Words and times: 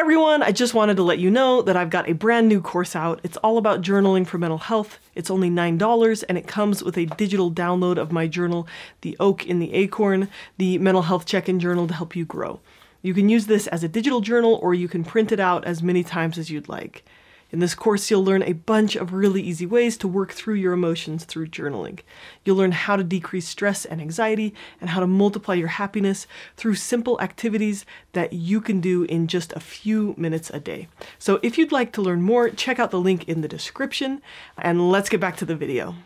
Everyone, 0.00 0.42
I 0.42 0.50
just 0.50 0.72
wanted 0.72 0.96
to 0.96 1.02
let 1.02 1.18
you 1.18 1.30
know 1.30 1.60
that 1.60 1.76
I've 1.76 1.90
got 1.90 2.08
a 2.08 2.14
brand 2.14 2.48
new 2.48 2.62
course 2.62 2.96
out. 2.96 3.20
It's 3.22 3.36
all 3.36 3.58
about 3.58 3.82
journaling 3.82 4.26
for 4.26 4.38
mental 4.38 4.56
health. 4.56 4.98
It's 5.14 5.30
only 5.30 5.50
$9 5.50 6.24
and 6.26 6.38
it 6.38 6.46
comes 6.46 6.82
with 6.82 6.96
a 6.96 7.04
digital 7.04 7.50
download 7.50 7.98
of 7.98 8.10
my 8.10 8.26
journal, 8.26 8.66
The 9.02 9.14
Oak 9.20 9.46
in 9.46 9.58
the 9.58 9.74
Acorn, 9.74 10.30
the 10.56 10.78
mental 10.78 11.02
health 11.02 11.26
check 11.26 11.50
in 11.50 11.60
journal 11.60 11.86
to 11.86 11.92
help 11.92 12.16
you 12.16 12.24
grow. 12.24 12.60
You 13.02 13.12
can 13.12 13.28
use 13.28 13.44
this 13.44 13.66
as 13.66 13.84
a 13.84 13.88
digital 13.88 14.22
journal 14.22 14.58
or 14.62 14.72
you 14.72 14.88
can 14.88 15.04
print 15.04 15.32
it 15.32 15.38
out 15.38 15.66
as 15.66 15.82
many 15.82 16.02
times 16.02 16.38
as 16.38 16.48
you'd 16.48 16.70
like. 16.70 17.04
In 17.52 17.58
this 17.58 17.74
course, 17.74 18.10
you'll 18.10 18.24
learn 18.24 18.42
a 18.42 18.52
bunch 18.52 18.94
of 18.94 19.12
really 19.12 19.42
easy 19.42 19.66
ways 19.66 19.96
to 19.98 20.08
work 20.08 20.32
through 20.32 20.54
your 20.54 20.72
emotions 20.72 21.24
through 21.24 21.48
journaling. 21.48 22.00
You'll 22.44 22.56
learn 22.56 22.72
how 22.72 22.96
to 22.96 23.02
decrease 23.02 23.48
stress 23.48 23.84
and 23.84 24.00
anxiety 24.00 24.54
and 24.80 24.90
how 24.90 25.00
to 25.00 25.06
multiply 25.06 25.54
your 25.54 25.68
happiness 25.68 26.26
through 26.56 26.76
simple 26.76 27.20
activities 27.20 27.84
that 28.12 28.32
you 28.32 28.60
can 28.60 28.80
do 28.80 29.02
in 29.04 29.26
just 29.26 29.52
a 29.54 29.60
few 29.60 30.14
minutes 30.16 30.50
a 30.50 30.60
day. 30.60 30.88
So 31.18 31.40
if 31.42 31.58
you'd 31.58 31.72
like 31.72 31.92
to 31.94 32.02
learn 32.02 32.22
more, 32.22 32.50
check 32.50 32.78
out 32.78 32.90
the 32.90 33.00
link 33.00 33.28
in 33.28 33.40
the 33.40 33.48
description 33.48 34.22
and 34.56 34.90
let's 34.90 35.08
get 35.08 35.20
back 35.20 35.36
to 35.38 35.44
the 35.44 35.56
video. 35.56 35.96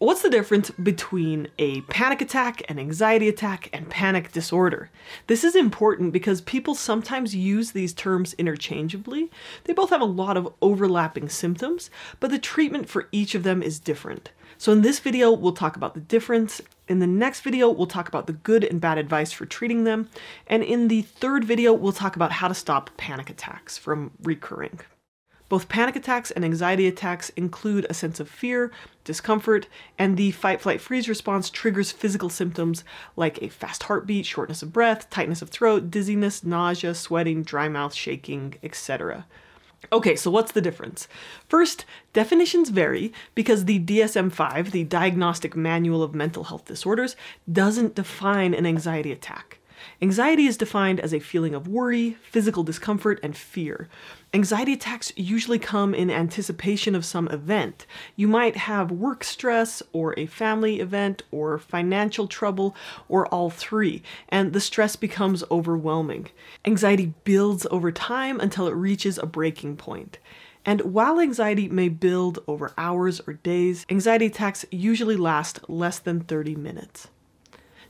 What's 0.00 0.22
the 0.22 0.30
difference 0.30 0.70
between 0.70 1.48
a 1.58 1.80
panic 1.80 2.22
attack, 2.22 2.62
an 2.70 2.78
anxiety 2.78 3.28
attack, 3.28 3.68
and 3.72 3.90
panic 3.90 4.30
disorder? 4.30 4.90
This 5.26 5.42
is 5.42 5.56
important 5.56 6.12
because 6.12 6.40
people 6.40 6.76
sometimes 6.76 7.34
use 7.34 7.72
these 7.72 7.92
terms 7.92 8.32
interchangeably. 8.34 9.28
They 9.64 9.72
both 9.72 9.90
have 9.90 10.00
a 10.00 10.04
lot 10.04 10.36
of 10.36 10.54
overlapping 10.62 11.28
symptoms, 11.28 11.90
but 12.20 12.30
the 12.30 12.38
treatment 12.38 12.88
for 12.88 13.08
each 13.10 13.34
of 13.34 13.42
them 13.42 13.60
is 13.60 13.80
different. 13.80 14.30
So 14.56 14.70
in 14.70 14.82
this 14.82 15.00
video, 15.00 15.32
we'll 15.32 15.50
talk 15.50 15.74
about 15.74 15.94
the 15.94 16.00
difference. 16.00 16.60
In 16.86 17.00
the 17.00 17.08
next 17.08 17.40
video, 17.40 17.68
we'll 17.68 17.88
talk 17.88 18.06
about 18.06 18.28
the 18.28 18.34
good 18.34 18.62
and 18.62 18.80
bad 18.80 18.98
advice 18.98 19.32
for 19.32 19.46
treating 19.46 19.82
them. 19.82 20.08
And 20.46 20.62
in 20.62 20.86
the 20.86 21.02
third 21.02 21.44
video, 21.44 21.72
we'll 21.72 21.90
talk 21.90 22.14
about 22.14 22.30
how 22.30 22.46
to 22.46 22.54
stop 22.54 22.96
panic 22.98 23.30
attacks 23.30 23.76
from 23.76 24.12
recurring. 24.22 24.78
Both 25.48 25.68
panic 25.68 25.96
attacks 25.96 26.30
and 26.30 26.44
anxiety 26.44 26.86
attacks 26.86 27.30
include 27.30 27.86
a 27.88 27.94
sense 27.94 28.20
of 28.20 28.28
fear, 28.28 28.70
discomfort, 29.04 29.66
and 29.98 30.16
the 30.16 30.30
fight, 30.30 30.60
flight, 30.60 30.80
freeze 30.80 31.08
response 31.08 31.48
triggers 31.48 31.90
physical 31.90 32.28
symptoms 32.28 32.84
like 33.16 33.42
a 33.42 33.48
fast 33.48 33.84
heartbeat, 33.84 34.26
shortness 34.26 34.62
of 34.62 34.72
breath, 34.72 35.08
tightness 35.08 35.40
of 35.40 35.48
throat, 35.48 35.90
dizziness, 35.90 36.44
nausea, 36.44 36.94
sweating, 36.94 37.42
dry 37.42 37.68
mouth, 37.68 37.94
shaking, 37.94 38.56
etc. 38.62 39.24
Okay, 39.92 40.16
so 40.16 40.30
what's 40.30 40.52
the 40.52 40.60
difference? 40.60 41.08
First, 41.48 41.86
definitions 42.12 42.68
vary 42.68 43.12
because 43.34 43.64
the 43.64 43.80
DSM 43.80 44.30
5, 44.32 44.72
the 44.72 44.84
Diagnostic 44.84 45.56
Manual 45.56 46.02
of 46.02 46.14
Mental 46.14 46.44
Health 46.44 46.66
Disorders, 46.66 47.16
doesn't 47.50 47.94
define 47.94 48.52
an 48.52 48.66
anxiety 48.66 49.12
attack. 49.12 49.57
Anxiety 50.00 50.46
is 50.46 50.56
defined 50.56 51.00
as 51.00 51.12
a 51.12 51.20
feeling 51.20 51.54
of 51.54 51.68
worry, 51.68 52.16
physical 52.22 52.62
discomfort, 52.62 53.20
and 53.22 53.36
fear. 53.36 53.88
Anxiety 54.34 54.74
attacks 54.74 55.12
usually 55.16 55.58
come 55.58 55.94
in 55.94 56.10
anticipation 56.10 56.94
of 56.94 57.04
some 57.04 57.28
event. 57.28 57.86
You 58.14 58.28
might 58.28 58.56
have 58.56 58.90
work 58.90 59.24
stress, 59.24 59.82
or 59.92 60.18
a 60.18 60.26
family 60.26 60.80
event, 60.80 61.22
or 61.30 61.58
financial 61.58 62.26
trouble, 62.26 62.76
or 63.08 63.26
all 63.28 63.50
three, 63.50 64.02
and 64.28 64.52
the 64.52 64.60
stress 64.60 64.96
becomes 64.96 65.44
overwhelming. 65.50 66.28
Anxiety 66.64 67.14
builds 67.24 67.66
over 67.70 67.90
time 67.90 68.38
until 68.40 68.66
it 68.66 68.74
reaches 68.74 69.18
a 69.18 69.26
breaking 69.26 69.76
point. 69.76 70.18
And 70.64 70.82
while 70.82 71.18
anxiety 71.18 71.68
may 71.68 71.88
build 71.88 72.40
over 72.46 72.74
hours 72.76 73.22
or 73.26 73.32
days, 73.34 73.86
anxiety 73.88 74.26
attacks 74.26 74.66
usually 74.70 75.16
last 75.16 75.60
less 75.68 75.98
than 75.98 76.20
30 76.20 76.56
minutes. 76.56 77.08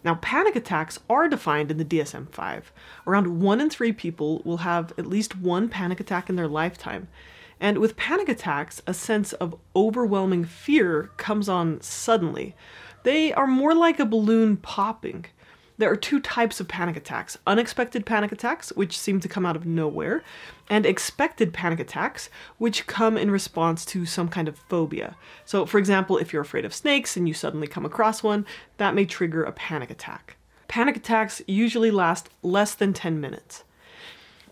Now, 0.04 0.14
panic 0.16 0.56
attacks 0.56 0.98
are 1.10 1.28
defined 1.28 1.70
in 1.70 1.78
the 1.78 1.84
DSM 1.84 2.30
5. 2.30 2.72
Around 3.06 3.40
one 3.40 3.60
in 3.60 3.68
three 3.68 3.92
people 3.92 4.42
will 4.44 4.58
have 4.58 4.92
at 4.96 5.06
least 5.06 5.36
one 5.36 5.68
panic 5.68 6.00
attack 6.00 6.30
in 6.30 6.36
their 6.36 6.48
lifetime. 6.48 7.08
And 7.60 7.78
with 7.78 7.96
panic 7.96 8.28
attacks, 8.28 8.80
a 8.86 8.94
sense 8.94 9.32
of 9.34 9.58
overwhelming 9.74 10.44
fear 10.44 11.10
comes 11.16 11.48
on 11.48 11.80
suddenly. 11.80 12.54
They 13.02 13.32
are 13.32 13.46
more 13.46 13.74
like 13.74 13.98
a 13.98 14.06
balloon 14.06 14.56
popping. 14.56 15.26
There 15.78 15.90
are 15.90 15.96
two 15.96 16.18
types 16.18 16.58
of 16.58 16.66
panic 16.66 16.96
attacks 16.96 17.38
unexpected 17.46 18.04
panic 18.04 18.32
attacks, 18.32 18.70
which 18.72 18.98
seem 18.98 19.20
to 19.20 19.28
come 19.28 19.46
out 19.46 19.54
of 19.54 19.64
nowhere, 19.64 20.24
and 20.68 20.84
expected 20.84 21.52
panic 21.52 21.78
attacks, 21.78 22.28
which 22.58 22.88
come 22.88 23.16
in 23.16 23.30
response 23.30 23.84
to 23.86 24.04
some 24.04 24.28
kind 24.28 24.48
of 24.48 24.58
phobia. 24.58 25.16
So, 25.44 25.64
for 25.66 25.78
example, 25.78 26.18
if 26.18 26.32
you're 26.32 26.42
afraid 26.42 26.64
of 26.64 26.74
snakes 26.74 27.16
and 27.16 27.28
you 27.28 27.34
suddenly 27.34 27.68
come 27.68 27.86
across 27.86 28.24
one, 28.24 28.44
that 28.78 28.94
may 28.94 29.06
trigger 29.06 29.44
a 29.44 29.52
panic 29.52 29.88
attack. 29.90 30.36
Panic 30.66 30.96
attacks 30.96 31.40
usually 31.46 31.92
last 31.92 32.28
less 32.42 32.74
than 32.74 32.92
10 32.92 33.20
minutes. 33.20 33.62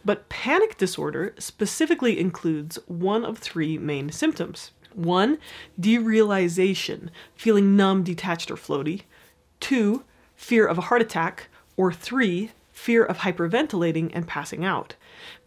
But 0.04 0.28
panic 0.28 0.76
disorder 0.76 1.34
specifically 1.38 2.20
includes 2.20 2.78
one 2.86 3.24
of 3.24 3.38
three 3.38 3.76
main 3.76 4.12
symptoms. 4.12 4.70
One, 4.94 5.38
derealization, 5.78 7.08
feeling 7.34 7.76
numb, 7.76 8.04
detached, 8.04 8.50
or 8.50 8.54
floaty. 8.56 9.02
Two, 9.58 10.04
fear 10.36 10.66
of 10.66 10.78
a 10.78 10.82
heart 10.82 11.02
attack, 11.02 11.48
or 11.76 11.92
three, 11.92 12.52
fear 12.72 13.04
of 13.04 13.18
hyperventilating 13.18 14.10
and 14.14 14.28
passing 14.28 14.64
out. 14.64 14.94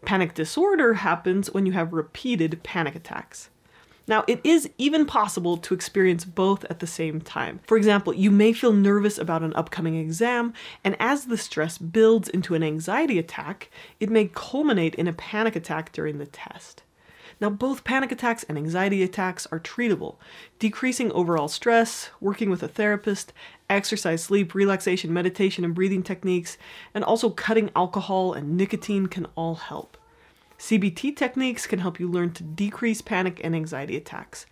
Panic 0.04 0.34
disorder 0.34 0.94
happens 0.94 1.50
when 1.52 1.64
you 1.64 1.72
have 1.72 1.92
repeated 1.92 2.62
panic 2.62 2.94
attacks. 2.94 3.50
Now, 4.08 4.24
it 4.26 4.40
is 4.42 4.68
even 4.76 5.06
possible 5.06 5.56
to 5.58 5.72
experience 5.72 6.24
both 6.24 6.64
at 6.64 6.80
the 6.80 6.86
same 6.86 7.20
time. 7.20 7.60
For 7.68 7.76
example, 7.76 8.12
you 8.12 8.32
may 8.32 8.52
feel 8.52 8.72
nervous 8.72 9.18
about 9.18 9.44
an 9.44 9.54
upcoming 9.54 9.94
exam, 9.94 10.52
and 10.82 10.96
as 10.98 11.26
the 11.26 11.38
stress 11.38 11.78
builds 11.78 12.28
into 12.28 12.56
an 12.56 12.64
anxiety 12.64 13.20
attack, 13.20 13.70
it 14.00 14.10
may 14.10 14.28
culminate 14.34 14.96
in 14.96 15.06
a 15.06 15.12
panic 15.12 15.54
attack 15.54 15.92
during 15.92 16.18
the 16.18 16.26
test. 16.26 16.82
Now, 17.40 17.50
both 17.50 17.84
panic 17.84 18.10
attacks 18.10 18.42
and 18.44 18.58
anxiety 18.58 19.02
attacks 19.02 19.46
are 19.52 19.60
treatable. 19.60 20.16
Decreasing 20.58 21.12
overall 21.12 21.48
stress, 21.48 22.10
working 22.20 22.50
with 22.50 22.64
a 22.64 22.68
therapist, 22.68 23.32
exercise, 23.70 24.22
sleep, 24.22 24.54
relaxation, 24.54 25.12
meditation, 25.12 25.64
and 25.64 25.74
breathing 25.74 26.02
techniques, 26.02 26.58
and 26.92 27.02
also 27.04 27.30
cutting 27.30 27.70
alcohol 27.74 28.34
and 28.34 28.56
nicotine 28.56 29.06
can 29.06 29.26
all 29.36 29.54
help. 29.54 29.96
CBT 30.58 31.16
techniques 31.16 31.66
can 31.66 31.78
help 31.78 31.98
you 31.98 32.06
learn 32.06 32.32
to 32.34 32.42
decrease 32.42 33.00
panic 33.00 33.40
and 33.42 33.56
anxiety 33.56 33.96
attacks. 33.96 34.44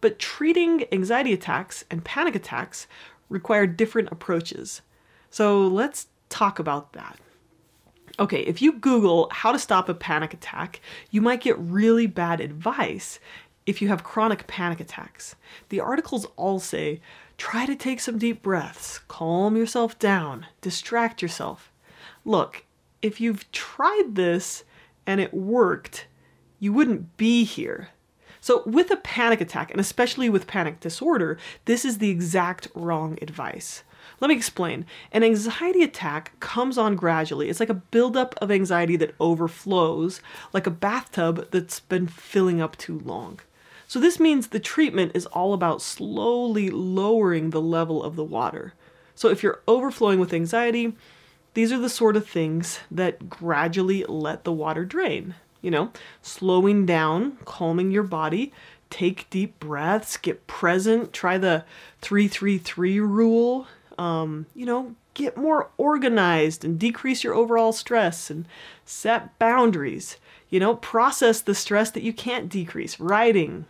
But 0.00 0.18
treating 0.18 0.86
anxiety 0.90 1.32
attacks 1.32 1.84
and 1.88 2.04
panic 2.04 2.34
attacks 2.34 2.88
require 3.28 3.68
different 3.68 4.10
approaches. 4.10 4.82
So 5.30 5.66
let's 5.66 6.08
talk 6.28 6.58
about 6.58 6.94
that. 6.94 7.16
Okay, 8.18 8.40
if 8.40 8.60
you 8.60 8.72
Google 8.72 9.28
how 9.30 9.52
to 9.52 9.58
stop 9.58 9.88
a 9.88 9.94
panic 9.94 10.34
attack, 10.34 10.80
you 11.10 11.20
might 11.20 11.40
get 11.40 11.58
really 11.58 12.06
bad 12.06 12.40
advice 12.40 13.20
if 13.66 13.80
you 13.80 13.88
have 13.88 14.04
chronic 14.04 14.46
panic 14.46 14.80
attacks. 14.80 15.36
The 15.68 15.80
articles 15.80 16.26
all 16.36 16.58
say 16.58 17.00
try 17.38 17.66
to 17.66 17.74
take 17.74 18.00
some 18.00 18.18
deep 18.18 18.42
breaths, 18.42 19.00
calm 19.08 19.56
yourself 19.56 19.98
down, 19.98 20.46
distract 20.60 21.22
yourself. 21.22 21.72
Look, 22.24 22.64
if 23.00 23.20
you've 23.20 23.50
tried 23.52 24.14
this 24.14 24.64
and 25.06 25.20
it 25.20 25.34
worked, 25.34 26.06
you 26.58 26.72
wouldn't 26.72 27.16
be 27.16 27.44
here. 27.44 27.88
So, 28.40 28.64
with 28.66 28.90
a 28.90 28.96
panic 28.96 29.40
attack, 29.40 29.70
and 29.70 29.80
especially 29.80 30.28
with 30.28 30.48
panic 30.48 30.80
disorder, 30.80 31.38
this 31.64 31.84
is 31.84 31.98
the 31.98 32.10
exact 32.10 32.66
wrong 32.74 33.16
advice. 33.22 33.84
Let 34.20 34.28
me 34.28 34.34
explain. 34.34 34.84
An 35.12 35.22
anxiety 35.22 35.82
attack 35.82 36.38
comes 36.40 36.76
on 36.76 36.96
gradually. 36.96 37.48
It's 37.48 37.60
like 37.60 37.68
a 37.68 37.74
buildup 37.74 38.34
of 38.40 38.50
anxiety 38.50 38.96
that 38.96 39.14
overflows, 39.20 40.20
like 40.52 40.66
a 40.66 40.72
bathtub 40.72 41.50
that's 41.52 41.80
been 41.80 42.08
filling 42.08 42.60
up 42.60 42.76
too 42.76 42.98
long. 43.00 43.40
So, 43.92 44.00
this 44.00 44.18
means 44.18 44.46
the 44.46 44.58
treatment 44.58 45.12
is 45.14 45.26
all 45.26 45.52
about 45.52 45.82
slowly 45.82 46.70
lowering 46.70 47.50
the 47.50 47.60
level 47.60 48.02
of 48.02 48.16
the 48.16 48.24
water. 48.24 48.72
So, 49.14 49.28
if 49.28 49.42
you're 49.42 49.60
overflowing 49.68 50.18
with 50.18 50.32
anxiety, 50.32 50.96
these 51.52 51.70
are 51.72 51.78
the 51.78 51.90
sort 51.90 52.16
of 52.16 52.26
things 52.26 52.80
that 52.90 53.28
gradually 53.28 54.02
let 54.04 54.44
the 54.44 54.52
water 54.52 54.86
drain. 54.86 55.34
You 55.60 55.72
know, 55.72 55.92
slowing 56.22 56.86
down, 56.86 57.36
calming 57.44 57.90
your 57.90 58.02
body, 58.02 58.50
take 58.88 59.28
deep 59.28 59.60
breaths, 59.60 60.16
get 60.16 60.46
present, 60.46 61.12
try 61.12 61.36
the 61.36 61.66
333 62.00 62.98
rule 62.98 63.66
um, 63.98 64.46
you 64.54 64.66
know, 64.66 64.94
get 65.14 65.36
more 65.36 65.70
organized 65.76 66.64
and 66.64 66.78
decrease 66.78 67.22
your 67.22 67.34
overall 67.34 67.72
stress 67.72 68.30
and 68.30 68.46
set 68.84 69.38
boundaries. 69.38 70.16
You 70.50 70.60
know, 70.60 70.76
process 70.76 71.40
the 71.40 71.54
stress 71.54 71.90
that 71.92 72.02
you 72.02 72.12
can't 72.12 72.48
decrease. 72.48 73.00
Writing, 73.00 73.64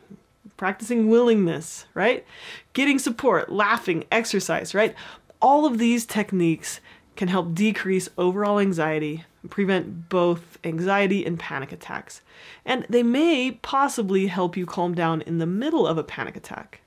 practicing 0.62 1.08
willingness, 1.08 1.86
right? 1.92 2.24
Getting 2.72 2.96
support, 2.96 3.50
laughing, 3.50 4.04
exercise, 4.12 4.76
right? 4.76 4.94
All 5.40 5.66
of 5.66 5.78
these 5.78 6.06
techniques 6.06 6.78
can 7.16 7.26
help 7.26 7.52
decrease 7.52 8.08
overall 8.16 8.60
anxiety 8.60 9.24
and 9.42 9.50
prevent 9.50 10.08
both 10.08 10.58
anxiety 10.62 11.26
and 11.26 11.36
panic 11.36 11.72
attacks. 11.72 12.20
And 12.64 12.86
they 12.88 13.02
may 13.02 13.58
possibly 13.60 14.28
help 14.28 14.56
you 14.56 14.64
calm 14.64 14.94
down 14.94 15.20
in 15.22 15.38
the 15.38 15.46
middle 15.46 15.84
of 15.84 15.98
a 15.98 16.04
panic 16.04 16.36
attack. 16.36 16.82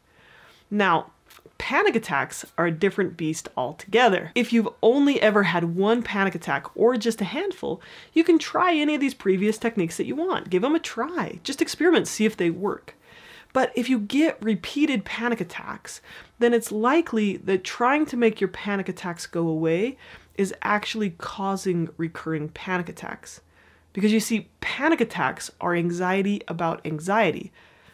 Now, 0.72 1.12
Panic 1.58 1.96
attacks 1.96 2.46
are 2.58 2.68
a 2.68 2.72
different 2.72 3.16
beast 3.16 3.48
altogether. 3.56 4.32
If 4.36 4.52
you've 4.52 4.68
only 4.84 5.22
ever 5.22 5.44
had 5.44 5.76
one 5.76 6.04
panic 6.04 6.36
attack 6.36 6.68
or 6.76 6.98
just 6.98 7.22
a 7.22 7.26
handful, 7.26 7.82
you 8.14 8.26
can 8.26 8.38
try 8.38 8.76
any 8.76 8.94
of 8.94 9.00
these 9.02 9.14
previous 9.14 9.58
techniques 9.58 9.96
that 9.98 10.06
you 10.06 10.16
want. 10.16 10.50
Give 10.50 10.62
them 10.62 10.76
a 10.76 10.80
try. 10.80 11.40
Just 11.44 11.62
experiment, 11.62 12.10
see 12.10 12.26
if 12.26 12.36
they 12.36 12.50
work. 12.50 12.96
But 13.56 13.72
if 13.74 13.88
you 13.90 14.00
get 14.00 14.44
repeated 14.44 15.06
panic 15.06 15.40
attacks, 15.40 16.02
then 16.40 16.54
it's 16.54 16.74
likely 16.74 17.38
that 17.38 17.64
trying 17.64 18.06
to 18.08 18.18
make 18.18 18.42
your 18.42 18.50
panic 18.50 18.90
attacks 18.90 19.26
go 19.26 19.48
away 19.48 19.98
is 20.38 20.54
actually 20.62 21.12
causing 21.12 21.88
recurring 21.96 22.50
panic 22.50 22.90
attacks. 22.90 23.40
Because 23.94 24.12
you 24.12 24.20
see, 24.20 24.50
panic 24.60 25.00
attacks 25.00 25.50
are 25.62 25.74
anxiety 25.74 26.42
about 26.50 26.86
anxiety. 26.86 27.54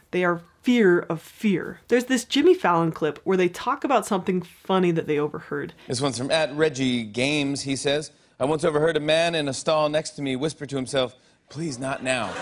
They 0.10 0.24
are 0.24 0.42
fear 0.64 1.02
of 1.02 1.22
fear. 1.22 1.82
There's 1.90 2.06
this 2.06 2.24
Jimmy 2.26 2.56
Fallon 2.56 2.92
clip 2.92 3.20
where 3.24 3.38
they 3.38 3.48
talk 3.48 3.84
about 3.84 4.08
something 4.08 4.42
funny 4.42 4.90
that 4.90 5.06
they 5.06 5.20
overheard. 5.20 5.76
This 5.88 6.02
one's 6.02 6.18
from 6.18 6.32
at 6.32 6.52
Reggie 6.56 7.04
Games. 7.04 7.62
He 7.62 7.76
says, 7.76 8.10
I 8.40 8.46
once 8.46 8.64
overheard 8.64 8.98
a 8.98 9.00
man 9.00 9.36
in 9.36 9.48
a 9.48 9.54
stall 9.54 9.90
next 9.90 10.12
to 10.16 10.24
me 10.24 10.36
whisper 10.36 10.66
to 10.66 10.76
himself, 10.76 11.16
Please, 11.50 11.78
not 11.78 12.02
now. 12.02 12.34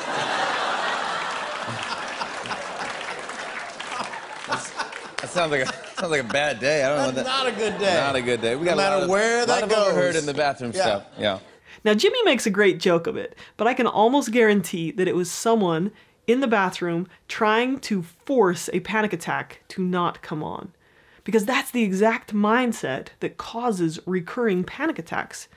that 5.21 5.29
sounds 5.29 5.51
like 5.51 5.61
a 5.61 5.65
sounds 5.99 6.11
like 6.11 6.21
a 6.21 6.27
bad 6.33 6.59
day. 6.59 6.83
I 6.83 6.89
don't 6.89 6.97
know. 6.97 7.11
That's 7.11 7.27
That, 7.27 7.43
not 7.43 7.47
a 7.47 7.51
good 7.51 7.77
day. 7.79 7.93
not 7.95 8.15
a 8.15 8.21
good 8.21 8.41
day. 8.41 8.55
We 8.55 8.65
No 8.65 8.71
got 8.71 8.73
a 8.73 8.77
matter 8.77 8.95
lot 8.97 9.03
of, 9.03 9.09
where 9.09 9.39
lot 9.39 9.47
that 9.47 9.63
of 9.63 9.71
overheard 9.71 10.13
goes. 10.13 10.21
in 10.21 10.25
the 10.25 10.33
bathroom 10.33 10.71
Yeah. 10.75 10.81
stuff. 10.81 11.03
Yeah. 11.17 11.39
Now, 11.85 11.93
Jimmy 11.93 12.21
makes 12.23 12.45
a 12.45 12.49
great 12.49 12.79
joke 12.79 13.07
of 13.07 13.15
it, 13.15 13.35
but 13.55 13.67
I 13.67 13.73
can 13.73 13.87
almost 13.87 14.31
guarantee 14.31 14.91
that 14.91 15.07
it 15.07 15.15
was 15.15 15.31
someone 15.31 15.91
in 16.27 16.41
the 16.41 16.47
bathroom 16.47 17.07
trying 17.27 17.79
to 17.79 18.03
force 18.03 18.69
a 18.73 18.81
panic 18.81 19.13
attack 19.13 19.61
to 19.69 19.81
not 19.81 20.21
come 20.21 20.43
on. 20.43 20.73
Because 21.23 21.45
that's 21.45 21.71
the 21.71 21.83
exact 21.83 22.33
mindset 22.33 23.07
that 23.19 23.37
causes 23.37 23.99
recurring 24.05 24.63
panic 24.63 24.99
attacks. 24.99 25.47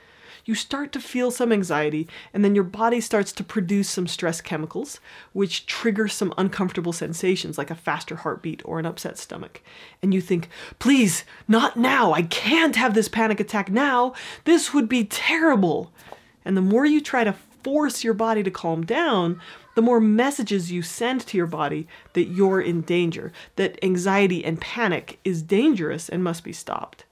You 0.45 0.55
start 0.55 0.91
to 0.91 0.99
feel 0.99 1.31
some 1.31 1.53
anxiety, 1.53 2.07
and 2.33 2.43
then 2.43 2.53
your 2.53 2.65
body 2.65 2.99
starts 2.99 3.31
to 3.33 3.43
produce 3.45 3.89
some 3.89 4.07
stress 4.07 4.41
chemicals, 4.41 4.99
which 5.31 5.65
trigger 5.65 6.09
some 6.09 6.33
uncomfortable 6.37 6.91
sensations 6.91 7.57
like 7.57 7.71
a 7.71 7.75
faster 7.75 8.17
heartbeat 8.17 8.61
or 8.65 8.77
an 8.77 8.85
upset 8.85 9.17
stomach. 9.17 9.61
And 10.01 10.13
you 10.13 10.19
think, 10.19 10.49
please, 10.79 11.23
not 11.47 11.77
now. 11.77 12.11
I 12.11 12.23
can't 12.23 12.75
have 12.75 12.93
this 12.93 13.07
panic 13.07 13.39
attack 13.39 13.71
now. 13.71 14.13
This 14.43 14.73
would 14.73 14.89
be 14.89 15.05
terrible. 15.05 15.93
And 16.43 16.57
the 16.57 16.61
more 16.61 16.85
you 16.85 16.99
try 16.99 17.23
to 17.23 17.35
force 17.63 18.03
your 18.03 18.13
body 18.13 18.43
to 18.43 18.51
calm 18.51 18.85
down, 18.85 19.39
the 19.75 19.81
more 19.81 20.01
messages 20.01 20.73
you 20.73 20.81
send 20.81 21.21
to 21.21 21.37
your 21.37 21.47
body 21.47 21.87
that 22.13 22.25
you're 22.25 22.59
in 22.59 22.81
danger, 22.81 23.31
that 23.55 23.81
anxiety 23.81 24.43
and 24.43 24.59
panic 24.59 25.19
is 25.23 25.41
dangerous 25.41 26.09
and 26.09 26.21
must 26.21 26.43
be 26.43 26.51
stopped. 26.51 27.05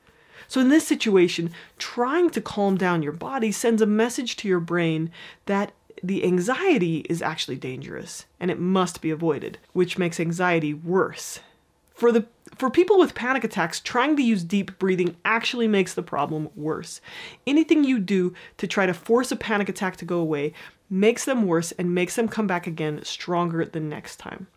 So, 0.52 0.60
in 0.60 0.68
this 0.68 0.86
situation, 0.86 1.52
trying 1.78 2.30
to 2.32 2.42
calm 2.42 2.76
down 2.76 3.04
your 3.04 3.14
body 3.14 3.54
sends 3.54 3.82
a 3.82 3.86
message 3.86 4.36
to 4.36 4.50
your 4.50 4.60
brain 4.60 5.10
that 5.46 5.72
the 6.04 6.26
anxiety 6.26 7.06
is 7.10 7.22
actually 7.22 7.56
dangerous 7.56 8.26
and 8.38 8.52
it 8.52 8.60
must 8.60 9.02
be 9.02 9.12
avoided, 9.12 9.60
which 9.72 9.98
makes 9.98 10.20
anxiety 10.20 10.74
worse. 10.74 11.40
For 11.94 12.12
the 12.12 12.26
for 12.54 12.70
people 12.70 13.00
with 13.00 13.16
panic 13.16 13.46
attacks, 13.46 13.80
trying 13.80 14.18
to 14.18 14.22
use 14.22 14.44
deep 14.44 14.78
breathing 14.78 15.16
actually 15.24 15.70
makes 15.70 15.94
the 15.94 16.04
problem 16.04 16.50
worse. 16.54 17.00
Anything 17.48 17.86
you 17.86 17.98
do 17.98 18.34
to 18.58 18.68
try 18.68 18.86
to 18.86 18.94
force 18.94 19.32
a 19.32 19.38
panic 19.38 19.70
attack 19.70 19.96
to 19.96 20.06
go 20.06 20.20
away 20.20 20.52
makes 20.90 21.24
them 21.24 21.48
worse 21.48 21.72
and 21.72 21.96
makes 21.96 22.18
them 22.18 22.28
come 22.28 22.48
back 22.48 22.68
again 22.68 23.00
stronger 23.06 23.64
the 23.64 23.80
next 23.80 24.18
time. 24.18 24.48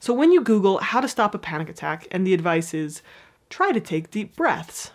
So 0.00 0.14
when 0.14 0.32
you 0.32 0.40
Google 0.40 0.78
how 0.78 1.02
to 1.02 1.08
stop 1.08 1.34
a 1.34 1.38
panic 1.38 1.68
attack, 1.68 2.08
and 2.10 2.26
the 2.26 2.32
advice 2.32 2.72
is 2.72 3.02
try 3.50 3.72
to 3.72 3.80
take 3.80 4.10
deep 4.10 4.34
breaths. 4.34 4.92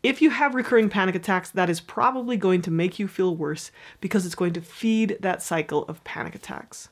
If 0.00 0.22
you 0.22 0.30
have 0.30 0.54
recurring 0.54 0.90
panic 0.90 1.16
attacks, 1.16 1.50
that 1.50 1.68
is 1.68 1.80
probably 1.80 2.36
going 2.36 2.62
to 2.62 2.70
make 2.70 3.00
you 3.00 3.08
feel 3.08 3.34
worse 3.34 3.72
because 4.00 4.24
it's 4.24 4.36
going 4.36 4.52
to 4.52 4.60
feed 4.60 5.16
that 5.20 5.42
cycle 5.42 5.84
of 5.86 6.04
panic 6.04 6.36
attacks. 6.36 6.88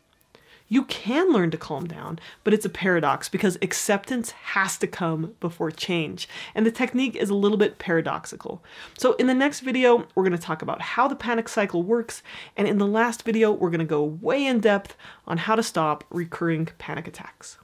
You 0.68 0.82
can 0.86 1.30
learn 1.30 1.52
to 1.52 1.56
calm 1.56 1.86
down, 1.86 2.18
but 2.42 2.52
it's 2.52 2.64
a 2.64 2.68
paradox 2.68 3.28
because 3.28 3.56
acceptance 3.62 4.32
has 4.32 4.76
to 4.78 4.88
come 4.88 5.36
before 5.38 5.70
change. 5.70 6.28
And 6.56 6.66
the 6.66 6.72
technique 6.72 7.14
is 7.14 7.30
a 7.30 7.36
little 7.36 7.56
bit 7.56 7.78
paradoxical. 7.78 8.60
So, 8.98 9.12
in 9.12 9.28
the 9.28 9.34
next 9.34 9.60
video, 9.60 10.08
we're 10.16 10.24
going 10.24 10.32
to 10.32 10.38
talk 10.38 10.62
about 10.62 10.82
how 10.82 11.06
the 11.06 11.14
panic 11.14 11.48
cycle 11.48 11.84
works. 11.84 12.24
And 12.56 12.66
in 12.66 12.78
the 12.78 12.86
last 12.88 13.22
video, 13.22 13.52
we're 13.52 13.70
going 13.70 13.78
to 13.78 13.84
go 13.84 14.02
way 14.02 14.44
in 14.44 14.58
depth 14.58 14.96
on 15.28 15.38
how 15.38 15.54
to 15.54 15.62
stop 15.62 16.02
recurring 16.10 16.66
panic 16.78 17.06
attacks. 17.06 17.58